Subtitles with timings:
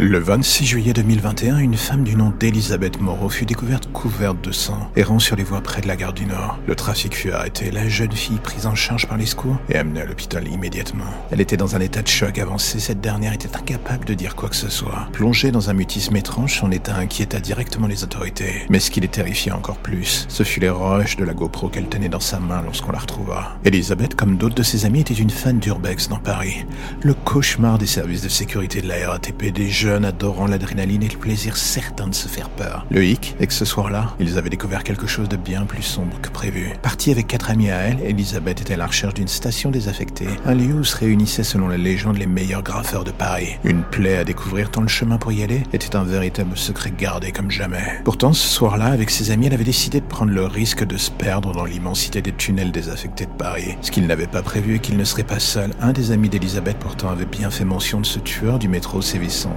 [0.00, 4.88] Le 26 juillet 2021, une femme du nom d'Elisabeth Moreau fut découverte couverte de sang,
[4.94, 6.56] errant sur les voies près de la gare du Nord.
[6.68, 10.02] Le trafic fut arrêté, la jeune fille prise en charge par les secours et amenée
[10.02, 11.02] à l'hôpital immédiatement.
[11.32, 14.48] Elle était dans un état de choc avancé, cette dernière était incapable de dire quoi
[14.48, 15.08] que ce soit.
[15.12, 18.66] Plongée dans un mutisme étrange, son état inquiéta directement les autorités.
[18.70, 21.88] Mais ce qui les terrifiait encore plus, ce fut les roches de la GoPro qu'elle
[21.88, 23.58] tenait dans sa main lorsqu'on la retrouva.
[23.64, 26.64] Elisabeth, comme d'autres de ses amis, était une fan d'Urbex dans Paris.
[27.02, 31.56] Le cauchemar des services de sécurité de la RATP des adorant l'adrénaline et le plaisir
[31.56, 32.86] certain de se faire peur.
[32.90, 36.20] Le hic est que ce soir-là, ils avaient découvert quelque chose de bien plus sombre
[36.20, 36.72] que prévu.
[36.82, 40.54] Partie avec quatre amis à elle, Elisabeth était à la recherche d'une station désaffectée, un
[40.54, 43.56] lieu où se réunissaient selon la légende les meilleurs graffeurs de Paris.
[43.64, 47.32] Une plaie à découvrir tant le chemin pour y aller était un véritable secret gardé
[47.32, 48.00] comme jamais.
[48.04, 51.10] Pourtant, ce soir-là, avec ses amis, elle avait décidé de prendre le risque de se
[51.10, 53.76] perdre dans l'immensité des tunnels désaffectés de Paris.
[53.82, 55.70] Ce qu'il n'avait pas prévu est qu'il ne serait pas seul.
[55.80, 59.56] Un des amis d'Elisabeth pourtant avait bien fait mention de ce tueur du métro sévissant.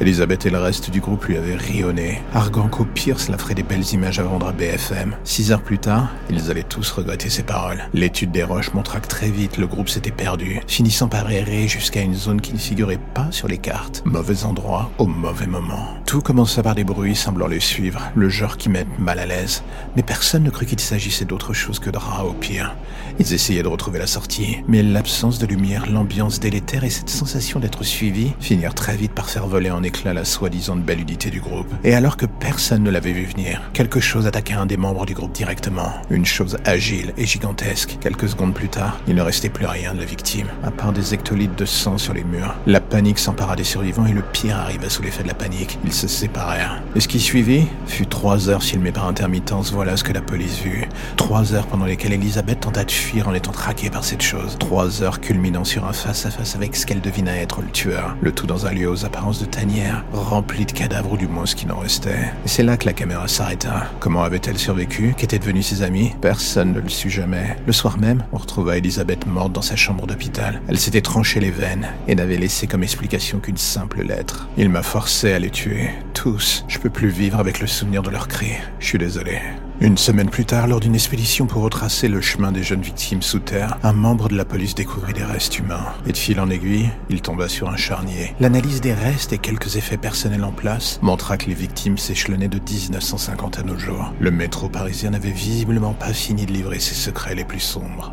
[0.00, 3.62] Elisabeth et le reste du groupe lui avaient rionné, arguant qu'au pire cela ferait des
[3.62, 5.16] belles images à vendre à BFM.
[5.24, 7.84] Six heures plus tard, ils allaient tous regretter ces paroles.
[7.94, 12.02] L'étude des roches montra que très vite le groupe s'était perdu, finissant par errer jusqu'à
[12.02, 14.02] une zone qui ne figurait pas sur les cartes.
[14.04, 15.88] Mauvais endroit au mauvais moment.
[16.06, 19.62] Tout commença par des bruits semblant les suivre, le genre qui met mal à l'aise.
[19.96, 22.74] Mais personne ne crut qu'il s'agissait d'autre chose que de rats au pire.
[23.18, 27.60] Ils essayaient de retrouver la sortie, mais l'absence de lumière, l'ambiance délétère et cette sensation
[27.60, 31.72] d'être suivi finirent très vite par faire en éclat la soi-disant belle unité du groupe.
[31.84, 35.14] Et alors que personne ne l'avait vu venir, quelque chose attaqua un des membres du
[35.14, 35.92] groupe directement.
[36.10, 37.96] Une chose agile et gigantesque.
[38.00, 41.14] Quelques secondes plus tard, il ne restait plus rien de la victime, à part des
[41.14, 42.52] hectolitres de sang sur les murs.
[42.66, 45.78] La panique s'empara des survivants et le pire arriva sous l'effet de la panique.
[45.84, 46.82] Ils se séparèrent.
[46.96, 49.72] Et ce qui suivit fut trois heures filmées par intermittence.
[49.72, 50.86] Voilà ce que la police vit.
[51.16, 54.56] Trois heures pendant lesquelles Elisabeth tenta de fuir en étant traquée par cette chose.
[54.58, 58.16] Trois heures culminant sur un face-à-face avec ce qu'elle devina être le tueur.
[58.20, 61.46] Le tout dans un lieu aux apparences de tanière, remplie de cadavres ou du moins
[61.46, 62.30] ce qui n'en restait.
[62.44, 63.86] Et c'est là que la caméra s'arrêta.
[64.00, 65.14] Comment avait-elle survécu?
[65.16, 66.12] Qu'étaient devenus ses amis?
[66.20, 67.56] Personne ne le sut jamais.
[67.66, 70.60] Le soir même, on retrouva Elisabeth morte dans sa chambre d'hôpital.
[70.68, 74.48] Elle s'était tranché les veines et n'avait laissé comme explication qu'une simple lettre.
[74.56, 75.90] Il m'a forcé à les tuer.
[76.12, 76.64] Tous.
[76.68, 78.54] Je peux plus vivre avec le souvenir de leurs cris.
[78.78, 79.38] Je suis désolé.
[79.80, 83.40] Une semaine plus tard, lors d'une expédition pour retracer le chemin des jeunes victimes sous
[83.40, 85.84] terre, un membre de la police découvrit des restes humains.
[86.06, 88.34] Et de fil en aiguille, il tomba sur un charnier.
[88.38, 92.60] L'analyse des restes et quelques effets personnels en place montra que les victimes s'échelonnaient de
[92.60, 94.12] 1950 à nos jours.
[94.20, 98.12] Le métro parisien n'avait visiblement pas fini de livrer ses secrets les plus sombres.